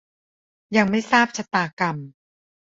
[0.77, 1.95] ยังไม่ทราบชะตากรรม